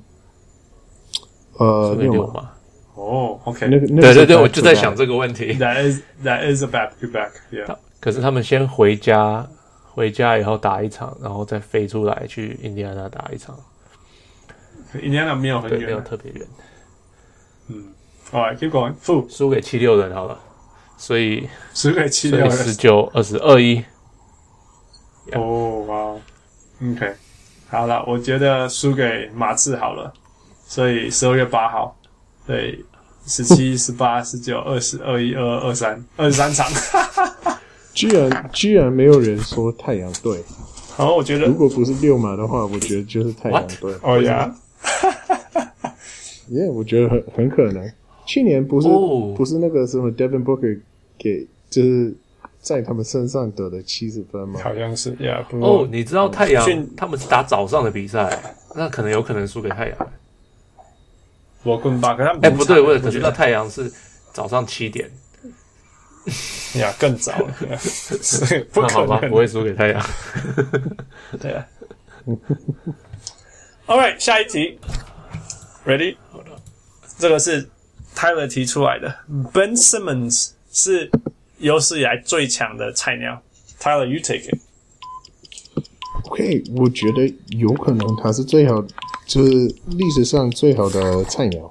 [1.60, 2.50] 呃六嘛，
[2.96, 5.54] 哦，OK，那个对对对，我就在想这个问题。
[5.54, 7.78] That is that is a back to back，yeah。
[8.00, 9.48] 可是他们先回家，
[9.94, 13.56] 回家以后打一场，然后再飞出来去印第安纳打一场。
[15.04, 16.48] 印第安纳没有很远，没有特别远，
[17.68, 17.84] 嗯。
[18.32, 19.26] 好来结果负。
[19.30, 20.38] 输给七六人好了，
[20.98, 22.40] 所以输给七六。
[22.40, 23.84] 人十九二十二一。
[25.34, 26.16] 哦，哇
[26.82, 27.14] ，OK，
[27.70, 30.14] 好了，我觉得输给马刺好了，
[30.66, 31.98] 所以十二月八号，
[32.46, 32.84] 对，
[33.26, 36.66] 十七、十八、十九、二十、二一、二二、二三，二十三场。
[37.94, 40.44] 居然居然没有人说太阳队，
[40.96, 43.94] 好我觉得如果不是六马的话，我觉得就是太阳队。
[44.04, 44.56] 哦呀，
[46.50, 47.92] 耶，我觉得很很可能。
[48.28, 50.80] 去年不是、哦、不是那个什么 Devin Booker
[51.18, 52.14] 给就是
[52.60, 54.60] 在他们身上得了七十分吗？
[54.62, 55.48] 好像是呀。
[55.50, 58.40] Yeah, 哦，你知道太阳他们是打早上的比赛，
[58.76, 59.98] 那可能有可能输给太阳。
[61.64, 63.92] 我跟巴克他们哎不对，我可是那太阳是
[64.34, 65.10] 早上七点。
[66.76, 67.54] 呀，更早了，
[68.74, 70.06] 不可能，不会输给太阳。
[71.40, 71.66] 对啊。
[73.86, 74.78] All right，下一题
[75.86, 76.18] ，Ready？
[76.30, 76.52] 好的，
[77.18, 77.70] 这个是
[78.18, 79.14] Tyler 提出来的。
[79.54, 81.12] Ben Simmons 是
[81.60, 83.40] 有史以来最强的菜鸟。
[83.80, 84.58] Tyler，you take it。
[86.24, 88.84] OK，我觉得有可能他是最好，
[89.28, 89.52] 就是
[89.86, 91.70] 历史上最好的菜鸟。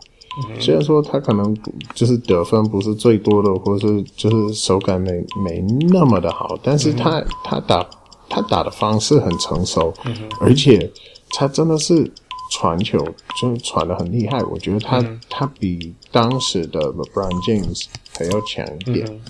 [0.60, 1.56] 虽然说他可能
[1.94, 7.84] 就是得分不是最多的，或是就是手感没没那么的好，但是他他打
[8.28, 9.92] 他打的方式很成熟，
[10.40, 10.88] 而且
[11.30, 12.08] 他真的是
[12.50, 12.98] 传球
[13.40, 14.42] 就是传的很厉害。
[14.44, 17.84] 我觉得他他比当时的 LeBron James
[18.18, 19.20] 还要强一点。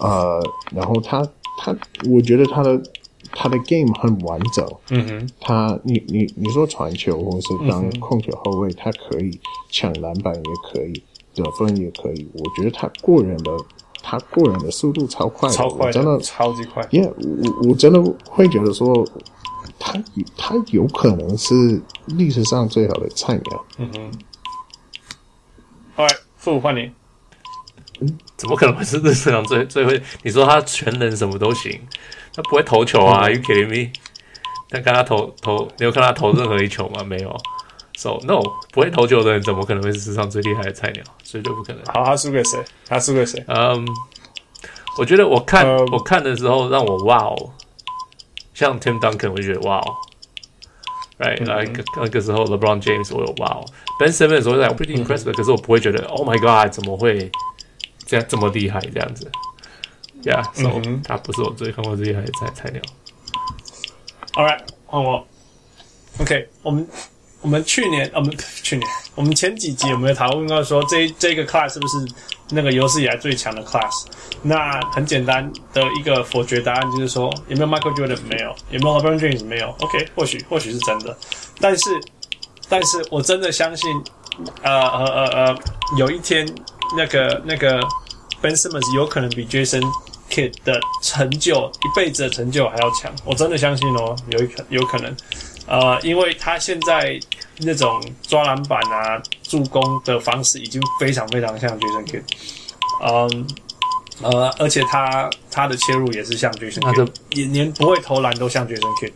[0.00, 0.40] 呃，
[0.72, 1.26] 然后他
[1.58, 1.76] 他
[2.10, 2.80] 我觉得他的。
[3.32, 9.38] 他的 game 很完整，嗯哼，他你你你说传球或是当控球后卫，他可以
[9.70, 11.00] 抢篮板，也可以
[11.32, 12.28] 得分，也可以。
[12.34, 13.56] 我觉得他过人的
[14.02, 16.84] 他过人的速度超快，超快，真的超级快。
[16.90, 17.12] 耶、yeah，
[17.62, 19.06] 我我真的会觉得说，
[19.78, 19.94] 他
[20.36, 23.64] 他有可能是历史上最好的菜鸟。
[23.78, 24.10] 嗯哼，
[25.94, 26.90] 好，傅换你。
[28.00, 30.02] 嗯，怎么可能会是历史上最最会？
[30.22, 31.80] 你说他全能什么都行。
[32.32, 33.92] 他不会投球啊？Are you kidding me？
[34.68, 37.02] 但看他投投，你有看他投任何一球吗？
[37.04, 37.36] 没有。
[37.98, 38.40] So no，
[38.72, 41.04] 不会投球的人怎么可能会是史上最厉害的菜鸟？
[41.22, 41.82] 所以就不可能。
[41.86, 42.58] 好，他输给谁？
[42.86, 43.44] 他输给谁？
[43.48, 43.86] 嗯，
[44.96, 47.52] 我觉得我看、呃、我看的时候让我哇哦，
[48.60, 49.96] 像 Tim Duncan 我就觉得哇哦
[51.18, 53.64] ，right？like 那个时候 LeBron James 我有哇哦
[53.98, 57.32] ，Ben Simmons 我在 pretty impressed，、嗯、可是我不会觉得 Oh my God，怎么会
[58.04, 59.32] 这样这么厉害这样子
[60.24, 62.82] ？Yeah, so、嗯、他不是我最看过最厉害的菜菜鸟。
[64.34, 65.26] All right，换我。
[66.18, 66.86] OK，我们
[67.40, 71.96] 我们去年，我们去年，我们前几集有没有讨论过说这这个 class 是不是
[72.50, 74.04] 那个有史以来最强的 class？
[74.42, 78.18] 那很简单的一个否决答案就是说，有没有 Michael Jordan？
[78.28, 78.54] 没有。
[78.70, 79.44] 有没有 LeBron James？
[79.44, 79.74] 没有。
[79.80, 81.16] OK，或许或许是真的，
[81.60, 81.90] 但是
[82.68, 83.90] 但是我真的相信，
[84.62, 85.58] 呃呃呃呃，
[85.96, 86.46] 有一天
[86.96, 87.80] 那个那个
[88.40, 89.82] Ben Simmons 有可能比 Jason
[90.30, 95.14] Kidd 的成就，一辈子的成就还要强，我真的相信哦，有一可有可能，
[95.70, 97.18] 呃，因为他现在
[97.58, 102.22] 那种抓篮板啊、助攻的方式已经非常非常像 Jason Kidd，
[103.06, 103.46] 嗯，
[104.22, 109.12] 呃，而且他他的切入也是像 Jason Kidd，也连不会投篮都像 Jason Kidd，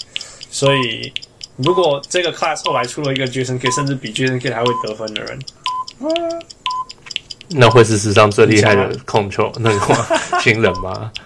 [0.49, 1.13] 所以
[1.57, 5.39] 如果这个 class 后来出了一个 Jason Kidd，甚至比 Jason Kidd 还会得分的人，
[6.01, 6.07] 啊
[7.49, 9.95] 那会是史上最厉害的控球那个
[10.41, 11.13] 新人吗？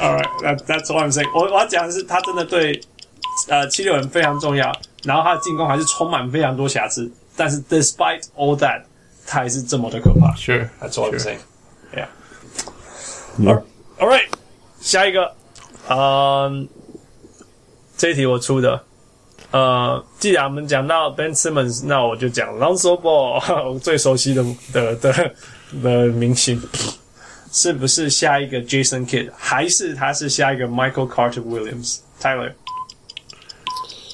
[0.00, 1.30] All right, that, that's what I'm saying.
[1.34, 2.80] 我我要讲的是，他真的对
[3.48, 4.72] 呃七六人非常重要，
[5.04, 8.82] 然后他的进攻还是充满非常多瑕疵，但是 despite all that，
[9.26, 10.34] 他还是这么的可怕。
[10.36, 11.38] Sure, that's what I'm saying.
[11.94, 12.08] Yeah.
[13.98, 14.28] All right，
[14.80, 15.34] 下一个，
[15.88, 16.68] 嗯，
[17.96, 18.82] 这一题我出的。
[19.50, 25.34] 呃，既然我们讲到 Ben Simmons，那我就讲 Lonzo Ball，我最熟悉的的的
[25.82, 26.58] 的明星，
[27.52, 32.52] 是不是下一个 Jason Kidd，还是他是下一个 Michael Carter Williams？Tyler，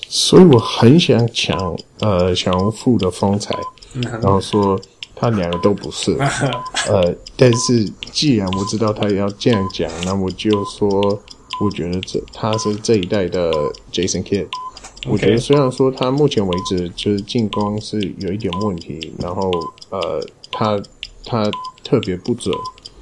[0.09, 3.55] 所以我很想抢呃小人物的风采，
[4.03, 4.81] 然后说
[5.14, 6.16] 他两个都不是，
[6.88, 10.90] 呃，但是既然我知道他要这样讲，那我就说，
[11.61, 13.53] 我觉得这他是这一代的
[13.92, 14.47] Jason Kidd。
[15.07, 19.51] 我觉得虽然说他目前为止就是进攻是有一点问题，然后
[19.90, 20.81] 呃，他
[21.25, 21.49] 他
[21.85, 22.55] 特别不准，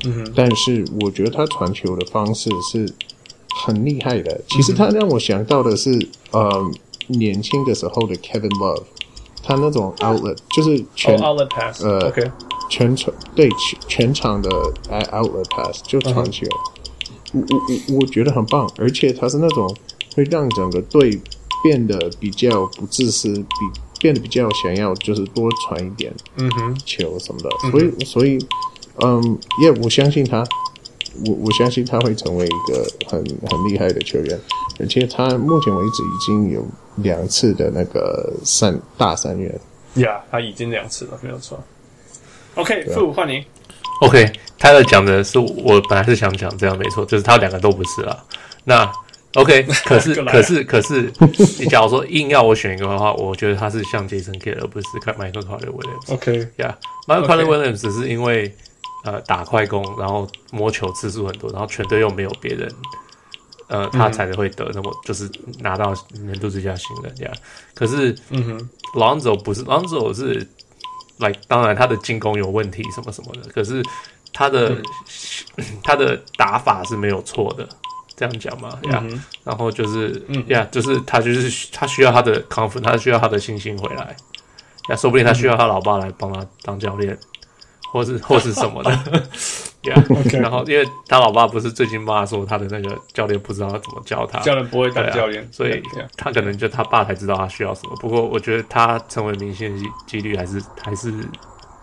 [0.04, 2.92] 嗯，但是我觉得他传球的方式是
[3.64, 4.40] 很厉害的。
[4.48, 5.90] 其实他让我想到的是，
[6.32, 6.70] 呃，
[7.08, 8.84] 年轻的时候的 Kevin Love，
[9.42, 12.30] 他那种 outlet 就是全、oh, outlet pass，呃，OK，
[12.70, 14.50] 全场对全全场的
[15.12, 16.46] outlet pass 就传球，
[17.32, 19.74] 我我我我觉得很棒，而且他是那种
[20.14, 21.20] 会让整个队。
[21.62, 28.38] 变得比较不自私，比变得比较想要就是多传一点，嗯哼，球什么的，嗯、所以所以，
[29.02, 30.46] 嗯，耶，我相信他，
[31.26, 33.18] 我我相信他会成为一个很
[33.50, 34.40] 很厉害的球员，
[34.78, 36.64] 而且他目前为止已经有
[36.96, 39.58] 两次的那个三大三元，
[39.94, 41.62] 呀，他已经两次了，没有错。
[42.54, 43.44] OK，傅换你。
[44.00, 48.24] OK，他的讲的是我本来是想讲这样没错，就是他两个都不是啊。
[48.64, 48.90] 那
[49.34, 51.12] OK， 可是可是可是，
[51.58, 56.12] 你假如说硬要我选一个的话，我觉得他是像杰森·凯尔，而不是看迈克·卡利·威廉姆斯。
[56.14, 58.54] OK，呀，迈克·卡利·威廉姆斯是因为
[59.04, 62.70] 呃打快攻，然后摸球次数很多，然后全队又没有别人，
[63.68, 67.34] 呃，他才会得那么、嗯、就是拿到年度最佳新人这样。
[67.74, 70.46] 可是，嗯哼，Lonzo 不是 Lonzo 是
[71.18, 73.82] ，like 当然他的进攻有问题什么什么的，可是
[74.32, 74.82] 他的、嗯、
[75.82, 77.68] 他的打法是没有错的。
[78.18, 80.08] 这样讲嘛，呀、嗯，然后就是，
[80.46, 84.16] 呀、嗯，就是他就是他需要他的 confidence，他需要他的信心回来，
[84.88, 87.14] 呀，说不定他需要他老爸来帮他当教练，
[87.92, 88.90] 或是 或是什么的，
[90.38, 95.82] 然后因为他老爸不是最近骂说他的那个教练不知道他怎么教他，教练不会当教练，啊、所以
[96.16, 97.96] 他可能就他爸才知道他需要什么。
[98.00, 101.10] 不过我觉得他成为明星的几率还是还是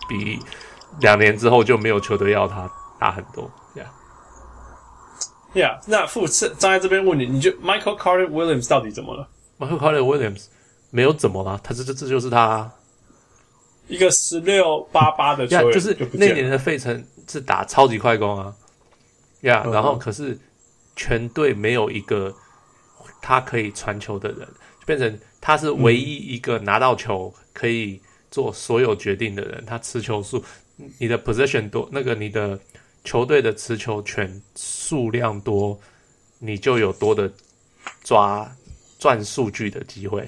[0.08, 0.38] 比
[1.00, 3.50] 两年之后就没有球队要他大很多。
[5.54, 9.28] Yeah，那副站在这边问你，你就 Michael Carter Williams 到底怎么了
[9.60, 10.46] ？Michael Carter Williams
[10.90, 12.68] 没有怎么了，他这这这就是他
[13.88, 18.54] 一个十六八八的球员，yeah, 就是那年的费城是打超级快攻啊，
[19.42, 20.38] 呀、yeah, 嗯，然后可是
[20.96, 22.34] 全队没有一个
[23.20, 24.40] 他可以传球的人，
[24.80, 30.42] 就变成他是唯一一个拿到球可以做所有决定的人，嗯、他持球数，
[30.98, 32.58] 你的 possession 多，那个你的。
[33.06, 35.78] 球队的持球权数量多，
[36.38, 37.30] 你就有多的
[38.02, 38.50] 抓
[38.98, 40.26] 赚数据的机会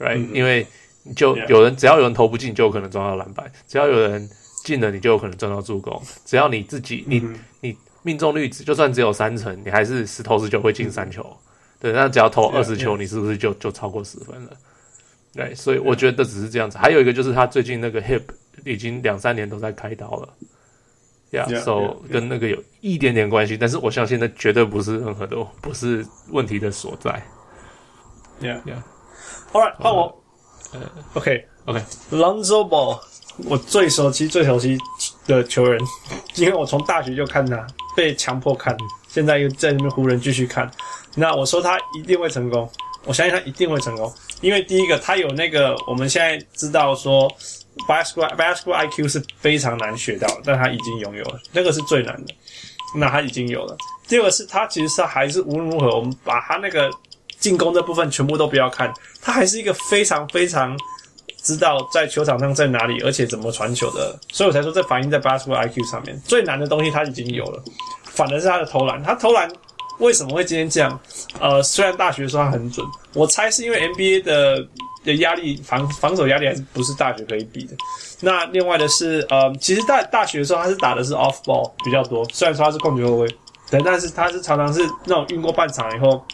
[0.00, 0.66] ，right？、嗯、因为
[1.14, 4.28] 就有人只要有人投不进，就有可能撞到篮板；只要有人
[4.64, 6.00] 进了，你就有可能撞到助攻。
[6.24, 7.22] 只要你自己，你
[7.60, 11.22] 你命中率就算只有三成，你还是十投十球会进三球。
[11.22, 11.36] 嗯、
[11.80, 14.50] 对，那只要投二十球.你是不是就就超过十分了？
[15.32, 16.78] 对，所以我觉得只是这样子。
[16.78, 18.22] 还有一个就是他最近那个 hip
[18.64, 20.28] 已经两三年都在开刀了。
[21.32, 22.12] Yeah, yeah, so yeah, yeah.
[22.12, 27.22] 跟那个有一点点关系，但是我相信那绝对不是任何的，不是问题的所在。
[28.40, 28.82] Yeah, yeah.
[29.52, 30.22] All right，换我。
[30.72, 30.80] 呃
[31.14, 32.98] ，OK，OK，Lonzo Ball，
[33.44, 34.78] 我最熟悉、最熟悉
[35.26, 35.80] 的球员，
[36.36, 38.76] 因为我从大学就看他，被强迫看，
[39.08, 40.70] 现在又在那边湖人继续看。
[41.14, 42.70] 那我说他一定会成功，
[43.04, 47.30] 我相信他一定会成功，因为第一个他有那个我们现在知道说。
[47.86, 52.34] Basketball Basketball IQ 是非常难学到，但他已经拥有了，那个是最难的。
[52.94, 53.76] 那他已经有了。
[54.08, 56.90] 第二个是他其实是还是无论如何，我们把他那个
[57.46, 60.76] 进攻的部分全部都不要看，他还是一个非常非常
[61.42, 64.18] 知道在球场上在哪里，而且怎么传球的。
[64.32, 67.62] 所以我才说这反映在 Basketball IQ 上面，最难的东西他已经有了，
[68.04, 69.00] 反而是他的投篮。
[69.00, 69.48] 他投篮
[70.00, 70.98] 为什么会今天这样？
[71.38, 74.66] 呃，虽然大学说他很准，我猜是因为 NBA 的。
[75.06, 77.76] 的压力防防守压力还是不是大学可以比的。
[78.18, 83.28] 那另外的是，呃，其实大大学的时候他是打的是 off ball 比较多，虽然说他是控球后卫，
[83.70, 86.26] 对，但是他是常常是那种运过半场以后，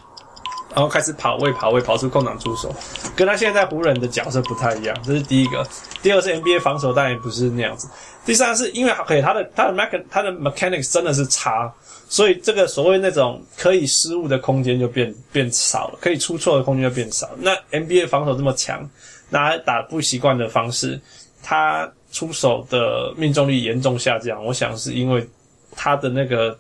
[0.74, 2.74] 然后开始跑位跑位跑出空档出手，
[3.14, 4.96] 跟他现在在湖人的角色不太一样。
[5.04, 5.66] 这是第一个。
[6.02, 7.88] 第二是 NBA 防守当然也不是那样子。
[8.24, 11.72] 第三是因为可以他的他的 mech 他的 mechanics 真的是差。
[12.08, 17.30] 所以这个所谓那种可以失误的空间就变变少了，可以出错的空间就变少。
[17.38, 18.87] 那 NBA 防守这么强，
[19.30, 21.00] 那打不习惯的方式，
[21.42, 24.44] 他出手的命中率严重下降。
[24.44, 25.26] 我想是因为
[25.74, 26.54] 他的那个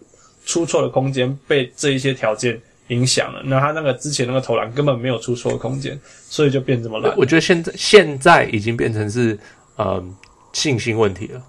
[0.46, 3.42] 出错的空间被这一些条件影响了。
[3.44, 7.14] 那他那个之前那个投篮根本没有出错的空间，所以就变这么烂。
[7.16, 9.38] 我觉得现在现在已经变成是
[9.76, 10.02] 呃
[10.52, 11.42] 信心问题了。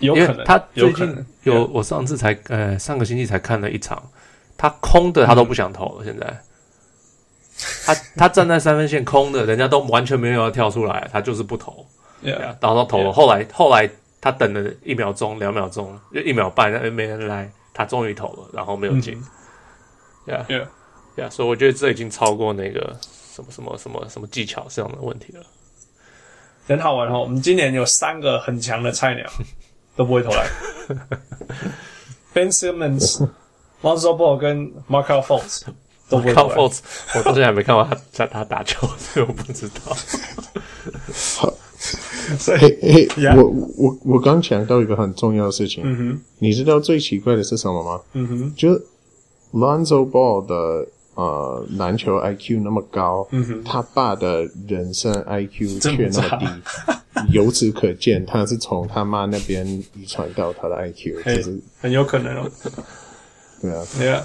[0.00, 4.02] 有可能，他最近有我上次才呃上个星期才看了一场，
[4.56, 6.04] 他空的他都不想投了。
[6.04, 6.42] 现在，
[7.86, 11.86] 他 他站在三分线空的，人家都完全没有要跳出来，他就是不投。
[12.20, 13.12] 对啊，然后投了。
[13.12, 13.88] 后来后来
[14.20, 19.14] 他等了一秒钟、两秒钟、一秒半，那没人来，他终于投了，然后没有进。
[19.14, 19.41] 对
[20.26, 22.96] 啊，对啊，所以我觉得这已经超过那个
[23.34, 25.42] 什么什么什么什么技巧这样的问题了。
[26.66, 29.24] 很好玩哦，我们今年有三个很强的菜鸟。
[29.94, 30.46] 都不会投篮。
[32.32, 33.28] Ben Simmons、
[33.82, 35.64] Lonzo Ball 跟 Markelle Fultz
[36.08, 36.56] 都不会投篮。
[36.56, 36.78] Fultz
[37.14, 39.94] 我到现在还没看过他在他打球，所以我不知道。
[41.36, 41.52] 好，
[42.38, 43.44] 所以嘿 嘿，我
[43.76, 45.82] 我我刚讲到一个很重要的事情。
[45.84, 48.00] 嗯哼，你知道最奇怪的是什么吗？
[48.14, 48.80] 嗯哼，就
[49.52, 56.46] Lonzo Ball 的呃篮球 IQ 那么高，嗯，他爸的人生 IQ 却那么低。
[57.30, 62.50] 由此可见，他是从他妈那边遗传到他的 IQ，就是很有可能哦。
[63.60, 64.22] 对啊，对啊。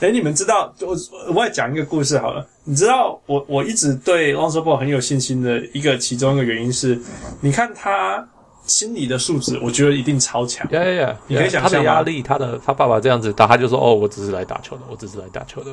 [0.00, 0.96] 哎，你们知道，我
[1.32, 2.46] 我也讲一个故事好了。
[2.64, 7.00] 你知道，我我一直对 Lonzo Ball 很有信心的一个其中一个原因是，
[7.40, 8.28] 你看他
[8.66, 10.68] 心理的素质，我觉得一定超强。
[10.70, 11.16] 呀呀呀！
[11.26, 15.70] 你可以想象他的压力，他的他爸爸这样子打，他就说：“哦，我只是来打球的，我只是来打球的。”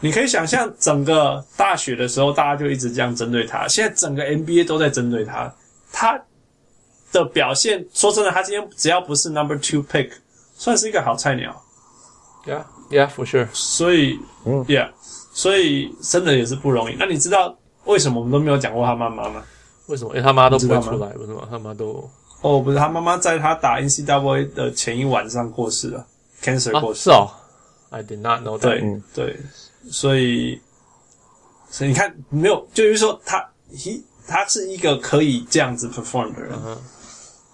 [0.00, 3.66] 你可以想象，整个大学的时候，大家就一直这样针对他。
[3.66, 5.50] 现在整个 NBA 都在针对他，
[5.90, 6.20] 他
[7.12, 10.10] 的表现，说真的，他今天只要不是 Number Two Pick，
[10.54, 11.62] 算是一个好菜鸟。
[12.44, 13.48] Yeah, yeah, for sure。
[13.54, 14.90] 所以，嗯，Yeah，
[15.32, 16.96] 所以真的也是不容易。
[16.98, 19.42] 那你知道为什么我们都没有讲过他妈妈吗？
[19.86, 20.10] 为什么？
[20.10, 21.48] 因为他妈都不会出来，为什么？
[21.50, 22.06] 他妈都……
[22.46, 26.06] 哦，不是，他妈妈在他打 NCAA 的前一晚上过世了
[26.40, 27.00] ，Cancer 过世。
[27.00, 27.28] 是哦
[27.90, 28.60] ，I did not know that。
[28.60, 29.40] 对对。
[29.90, 30.60] 所以，
[31.70, 36.52] 所以你看，没有，就是说他，he 他是一个可以这样子 perform 的人。
[36.52, 36.78] Uh huh.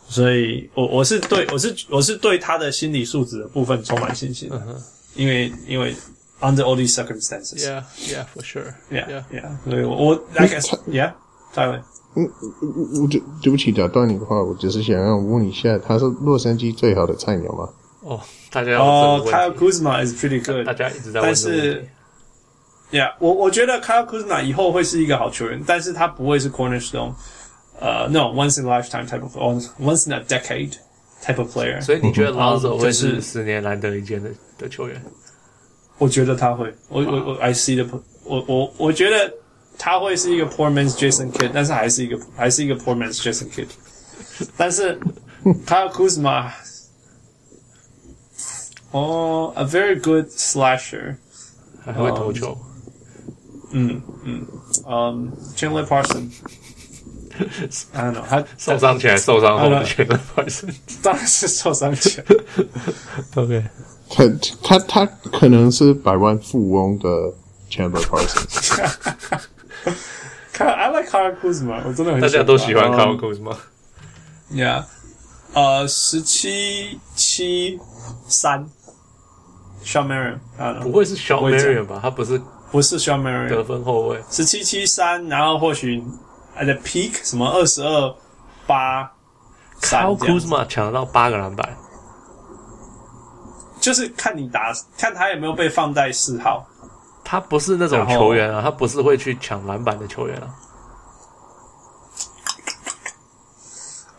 [0.08, 4.58] 所以我我是对我是我是对他的心理素质的部分充满信心的。
[4.58, 4.82] Uh huh.
[5.14, 5.94] 因为因为
[6.40, 7.64] under all these circumstances。
[7.64, 8.74] Yeah, yeah, for sure.
[8.90, 9.24] Yeah, yeah.
[9.30, 9.56] yeah.
[9.64, 11.12] 所以我我 I guess yeah，
[11.52, 11.82] 再来。
[12.14, 17.68] 嗯，我我对对不起打断你的话，我只是想要问一下，他是洛杉矶最好的菜鸟吗？
[18.02, 18.20] 哦，
[18.50, 20.66] 大家哦，Kyle Kuzma is pretty good。
[20.66, 21.88] 大家一直在问，但是。
[22.90, 27.14] Yeah，我我觉得 Kyle Kuzma 以后会是一个好球员，但是他不会是 cornerstone，
[27.80, 30.74] 呃，，No once in a lifetime type of，once in a decade
[31.24, 31.80] type of player。
[31.80, 35.02] 所以你觉得 Lonzo 会是十年难得一见的的球员？
[35.96, 39.32] 我觉得他会，我我我 I see the，我我我觉得
[39.77, 43.67] 他会是一个 poor man's Jason Kidd，但是还是一个还是一个 poor man's Jason Kidd。
[44.55, 44.99] 但是
[45.65, 46.51] Kyle Kuzma，
[48.91, 51.15] 哦，a very good slasher，
[51.83, 52.57] 还会投球。
[53.71, 54.45] 嗯嗯
[54.87, 62.23] 嗯，Chandler Parsons，I don't know，他受伤前受伤后的 Chandler Parsons，当然是受伤前。
[63.35, 63.63] OK，
[64.09, 64.23] 他
[64.63, 65.05] 他他
[65.37, 67.07] 可能是百万富翁的
[67.69, 69.41] Chandler Parsons。
[70.52, 73.56] 看，I like Kyle Kuzma，我真的很大家都喜欢 Kyle Kuzma。
[74.50, 74.84] Yeah，
[75.54, 77.80] 呃，十七七
[78.26, 78.68] 三
[79.84, 82.00] ，Shawn Marion，不会是 Shawn Marion 吧？
[82.02, 82.40] 他不是。
[82.70, 86.02] 不是 Shawn Marion 得分后卫，十七七三，然后或许
[86.56, 88.14] at the peak 什么二十二
[88.66, 89.04] 八
[89.82, 91.76] ，Kyle Kuzma 抢得到八个篮板，
[93.78, 96.66] 就是看你打，看他有没有被放在四号。
[97.32, 100.54] 他不是那种球员啊，他不是会去抢篮板的球员啊。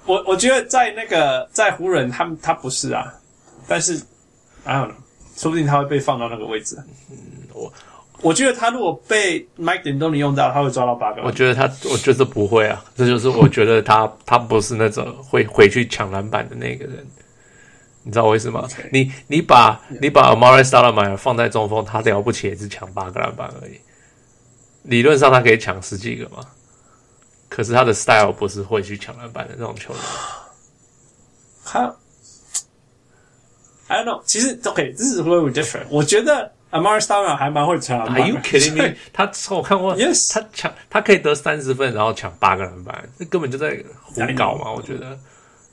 [0.08, 3.13] 我我觉得在那个在湖人，他们他不是啊，
[3.67, 4.04] 但是
[4.63, 4.95] I don't know，
[5.36, 6.76] 说不定他会被放到那个位置。
[7.12, 7.17] 嗯，
[7.54, 7.71] 我。
[8.23, 11.21] 我觉得他如果被 Mike D'Antoni 用到，他会抓到八个。
[11.21, 12.84] 我觉得他，我觉得不会啊。
[12.95, 17.06] 这就是我觉得他，他不是那种会回去抢篮板的那个人。
[18.03, 23.79] 你知道为什么.你你把你把 Amar'e Stoudemire 放在中锋，他了不起也是抢八个篮板而已。
[24.83, 26.45] 理论上他可以抢十几个嘛。
[27.49, 30.01] 可是他的 style 不是会去抢篮板的那种球员。
[31.65, 31.95] 他
[33.87, 34.21] ，I don't know。
[34.25, 35.85] 其实 OK，this is very different。
[35.89, 36.51] 我觉得。
[36.73, 38.15] Amar'e Stoudemire 还蛮会抢篮板。
[38.17, 38.95] Are you kidding me？
[39.13, 44.71] 他我看过，Yes，他抢，他可以得三十分，然后抢八个篮板，这根本就在胡搞嘛！
[44.71, 45.15] 我觉得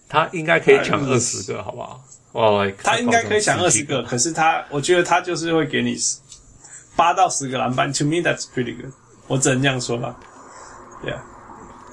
[0.07, 2.05] 他应该可以抢二十个，好不好？
[2.33, 5.97] 哇，他应该可以抢二十个，可是他，我觉得他就是会给你
[6.97, 7.93] 八到十个篮板。
[7.93, 8.93] To me, that's pretty good。
[9.27, 10.15] 我只能这样说吧。
[11.05, 11.19] Yeah，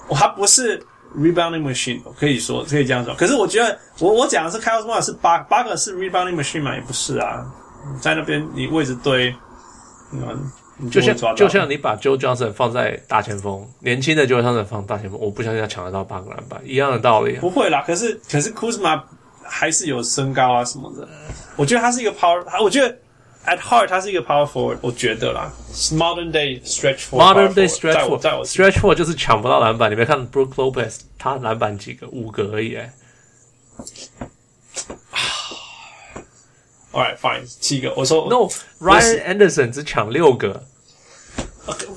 [0.07, 0.79] 我他不是
[1.15, 3.15] rebounding machine，我可以说可以这样说。
[3.15, 6.75] 可是我觉得，我我讲的是 Kyle Kuzma 是八八个是 rebounding machine 嘛？
[6.75, 7.45] 也不是啊。
[8.01, 9.33] 在那边，你位置对，
[10.11, 17.37] 嗯，就，就像就像你把 Joe Johnson 放在大前锋，年轻的 Joe Johnson 放大前锋，我不相信他抢得到八个篮板，一样的道理。
[17.37, 19.01] 不会啦，可是可是 Kuzma
[19.47, 21.07] 还是有身高啊什么的，
[21.55, 22.97] 我觉得他是一个 power，我觉得
[23.45, 25.51] at heart 他是一个 power forward，我觉得啦
[25.91, 29.89] ，modern day stretch four，modern day stretch four，stretch four 就是抢不到篮板。
[29.89, 32.07] 你没看 Brook Lopez，他篮板几个？
[32.09, 32.93] 五个而已哎。
[36.91, 37.93] Alright, fine，七个。
[37.95, 40.63] 我说 No，Ryan Anderson 只抢六个。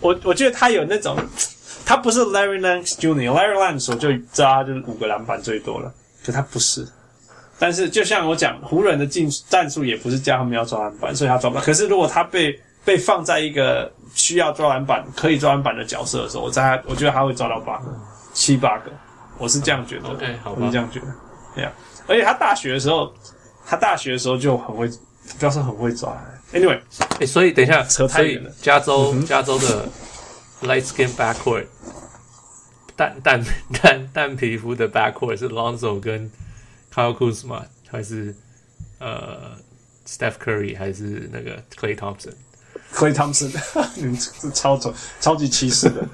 [0.00, 1.16] 我我觉得他有那种，
[1.84, 5.92] 他不是 Larry Nance Junior，Larry Nance 我就知道他就是五个篮板最多了，
[6.24, 6.86] 可他不是。
[7.58, 11.62] 但是，就像我讲，湖人的进战术也不是叫他们要抓篮板，所以他抓不到。
[11.62, 17.86] 可是，如果他被被放在一个需要抓篮板、可以抓篮板的角色的时候，我在，我觉得他会抓到八个、
[18.34, 18.92] 七八个。
[19.38, 20.10] 我是这样觉得。
[20.10, 21.06] OK，好，我是这样觉得。
[21.54, 21.72] 对呀，
[22.06, 23.12] 而且他大学的时候，
[23.66, 24.98] 他大学的时候就很会，主
[25.40, 26.16] 要是很会抓。
[26.52, 28.50] Anyway，哎、欸，所以等一下，扯太远了。
[28.62, 29.88] 加州，嗯、加州的
[30.62, 31.66] light skin backcourt，
[32.96, 33.42] 淡淡
[33.82, 36.30] 淡淡皮肤的 backcourt 是 Lonzo 跟。
[36.94, 38.34] Kyle Kuzma 还是
[39.00, 39.54] 呃
[40.06, 43.52] Steph Curry 还是那个 Clay Thompson？Clay Thompson，
[43.96, 46.08] 你是超超超级歧视的。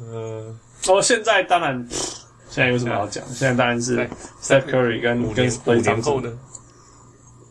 [0.00, 0.52] 呃，
[0.88, 1.88] 我现在当然，
[2.56, 3.22] 现在有什么好讲？
[3.26, 3.98] 现在当然是
[4.40, 6.32] Steph Curry 跟跟 Klay Thompson。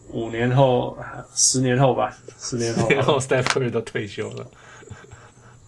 [0.10, 0.98] 五年后，
[1.36, 4.48] 十年后吧，十年后，然后 Steph Curry 都退休了。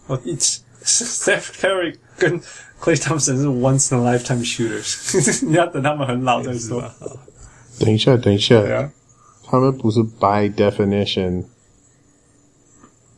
[0.08, 2.40] 我一直 Steph Curry 跟
[2.80, 6.82] Clay Thompson 是 once in a lifetime shooters，你要等他们很老再说。
[7.78, 8.90] 等一下，等一下，啊、
[9.44, 11.44] 他们不是 by definition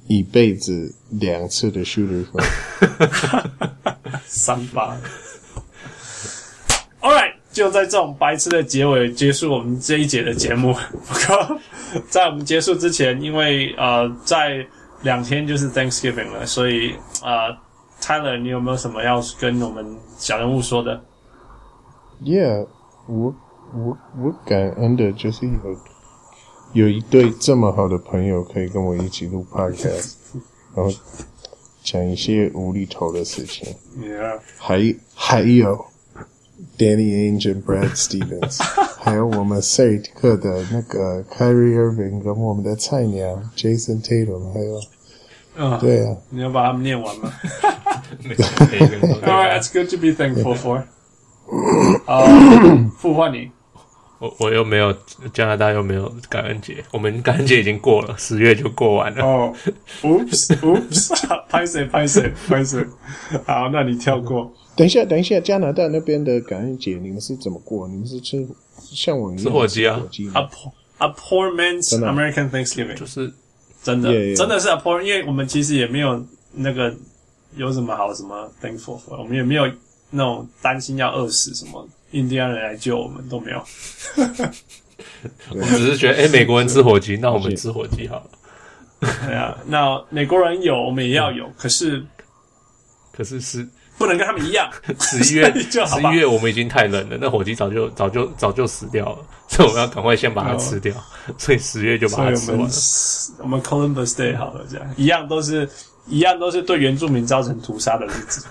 [0.06, 2.44] 一辈子两次的 shooters 吗？
[4.26, 5.00] 三八。
[7.52, 10.72] 就在这种白痴的结尾结束我们这一节的节目。
[10.72, 11.60] 不过，
[12.08, 14.64] 在我们结束之前，因为呃，在
[15.02, 17.56] 两天就是 Thanksgiving 了，所以呃
[18.00, 19.84] ，Tyler，你有没有什么要跟我们
[20.16, 21.02] 小人物说的
[22.22, 22.68] ？Yeah，
[23.08, 23.34] 我
[23.74, 30.14] 我我感恩的就是有有一对这么好的朋友可以跟我一起录 Podcast，
[30.76, 30.92] 然后
[31.82, 33.74] 讲一些无厘头的事情。
[33.98, 35.84] Yeah，还还有。
[36.77, 38.61] Danny Ainge and Brad Stevens，
[38.99, 44.81] 还有我们塞尔提克的那个 Kyrie Irving 跟我们的菜鸟 Jason Tatum，还有，
[45.57, 47.31] 嗯，对啊，你要把他们念完吗？
[49.23, 50.83] Alright, that's good to be thankful for。
[52.05, 52.25] 啊，
[52.97, 53.51] 傅焕你，
[54.19, 54.95] 我我又没有
[55.33, 59.23] 加拿大又没有感恩节，我们感恩节已经过了，十月就过完了。
[59.23, 59.53] 哦，
[60.01, 62.85] Oops，Oops，拍谁拍谁拍谁，
[63.45, 64.51] 好，那你跳过。
[64.80, 67.86] 等一下，等一下，加拿大那边的感恩节你们是怎么过？
[67.86, 73.30] 你们是吃像我一样吃火鸡啊？A poor, a poor man's American Thanksgiving，就是
[73.82, 74.36] 真的，yeah, yeah.
[74.38, 76.24] 真的是 a poor，因为我们其实也没有
[76.54, 76.96] 那个
[77.56, 79.70] 有什么好什么 thankful for，我们也没有
[80.08, 83.62] 那种担心要饿死什么，印第安人来救我们都没有。
[85.50, 88.30] 我们只是觉得，哎、欸，美国人吃火鸡，那我们吃火鸡好了。
[89.00, 92.02] 对啊，那美国人有，我们也要有，可是，
[93.12, 93.68] 可是是。
[94.00, 94.66] 不能跟他们一样。
[94.98, 100.94] 十一月，十一月我们已经太冷了，那火鸡早就早就早就死掉了，所以我们要赶快先把它吃掉。
[101.36, 102.68] 所以十月就把它吃完了。
[103.42, 105.68] 我们 Columbus Day 好了，这样一样都是
[106.08, 108.46] 一样都是对原住民造成屠杀的日子。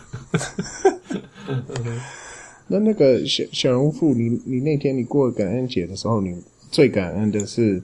[2.67, 6.39] 那那个小小人物，你你那天你过感恩节的时候，你
[6.69, 7.81] 最感恩的是？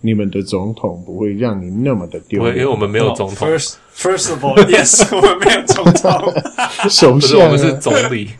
[0.00, 3.48] 你们的总统不会让你那么的丢脸，因为 我们没有总统。
[3.48, 6.90] Oh, first, first of all, yes，我们没有总统。
[6.90, 8.30] 首先，我们是总理。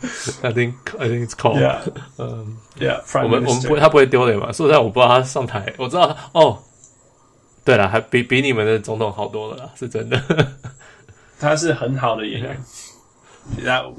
[0.41, 1.61] I think, I think it's called.
[1.61, 1.77] Yeah,
[2.17, 4.51] 嗯，Yeah，我们我们不会，他不会丢脸嘛？
[4.51, 6.57] 说实在，我不知道他上台，我知道哦。
[7.63, 10.21] 对了，还比比你们的总统好多了啦，是真的。
[11.39, 12.61] 他是很好的演员。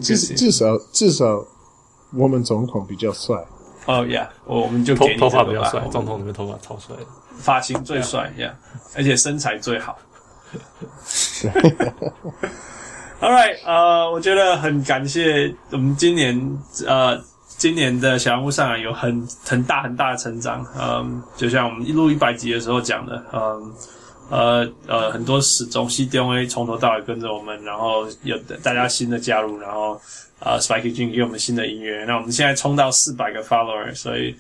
[0.01, 1.45] 至至少至少
[2.15, 3.37] 我们总统比较帅。
[3.87, 7.03] 哦，Yeah，我们就头头发比较帅，总统里面头发超帅的。
[7.37, 8.97] 发型最帅呀 yeah.
[8.97, 9.99] 而且身材最好。
[13.20, 20.64] All right，呃，我觉得很感谢我们今年呃今年的小人物上来有很很大很大的成长。
[20.78, 23.72] 嗯，就像我们一录一百集的时候讲的，嗯
[24.31, 30.01] 呃呃很多死忠 CDOA 从头到尾跟着我们，然后有大家新的加入，然后
[30.41, 34.35] 呃 Spikey Jim 给我们新的音乐，那我们现在冲到四百个 follower，所以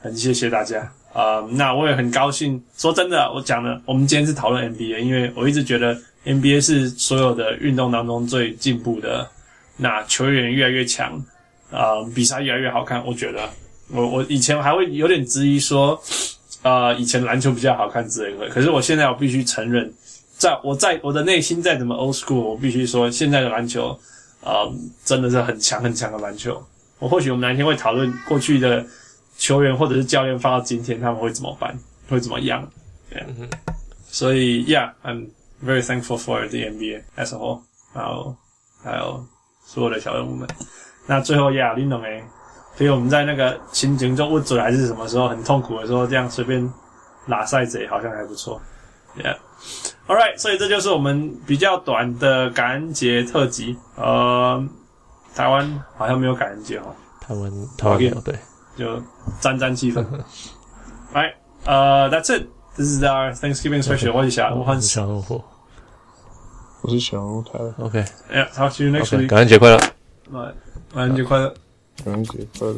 [0.00, 0.90] 很谢谢大家。
[1.14, 2.62] 啊、那我也很高兴。
[2.76, 9.28] 说真的，我讲了，我们今天是讨论 NBA，因为我一直觉得 NBA 是所有的运动当中最进步的。
[9.76, 11.20] 那球员越来越强，
[11.70, 13.04] 啊、比赛越来越好看。
[13.04, 13.48] 我觉得，
[13.90, 16.00] 我我以前还会有点质疑说，
[16.62, 18.48] 呃，以前篮球比较好看之类的。
[18.48, 19.92] 可是我现在我必须承认，
[20.36, 23.90] 在我在我的内心再怎么 old school，我必须说，现在的篮球，
[24.42, 26.62] 啊、呃，真的是很强很强的篮球。
[26.98, 28.84] 我或许我们哪一天会讨论过去的。
[29.40, 31.78] 球员或者是教练放到今天，他们会怎么办？
[32.08, 32.68] 会怎么样？
[33.08, 33.24] 对、yeah.
[34.10, 35.28] 所以，Yeah，I'm
[35.64, 37.60] very thankful for the NBA as a whole。
[37.94, 38.34] 然后
[38.82, 39.24] 还有
[39.64, 40.48] 所有的小人物们。
[41.06, 42.24] 那最后，Yeah，林总诶，
[42.78, 46.72] 所以我们在那个心情中不准还是什么时候很痛苦的时候，这样随便
[47.26, 48.60] 拉塞子好像还不错。
[49.16, 53.76] Yeah，All right，所以这就是我们比较短的感恩节特辑。
[53.96, 54.64] 呃，
[55.34, 56.94] 台湾好像没有感恩节哦。
[57.20, 58.38] 台湾，台湾没有对。
[58.76, 59.02] 就
[59.40, 60.06] 沾沾气氛。
[61.12, 61.32] Right，
[61.64, 62.46] 呃，That's it.
[62.76, 64.12] This is our Thanksgiving special.
[64.12, 65.42] 我是小我是小人物，
[66.82, 67.44] 我是小人物。
[67.78, 69.26] OK，哎，Talk to you next week.
[69.26, 69.78] 感恩节快乐。
[70.94, 71.52] 感恩节快乐。
[72.04, 72.68] 感恩节快